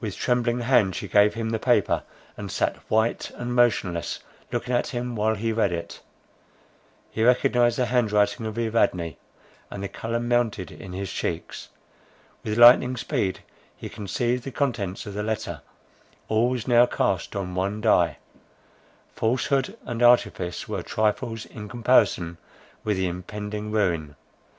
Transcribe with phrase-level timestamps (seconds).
[0.00, 2.02] With trembling hand she gave him the paper,
[2.36, 4.18] and sat white and motionless
[4.52, 6.02] looking at him while he read it.
[7.10, 9.16] He recognised the hand writing of Evadne,
[9.70, 11.70] and the colour mounted in his cheeks.
[12.44, 13.40] With lightning speed
[13.74, 15.62] he conceived the contents of the letter;
[16.28, 18.18] all was now cast on one die;
[19.14, 22.36] falsehood and artifice were trifles in comparison
[22.84, 24.16] with the impending ruin.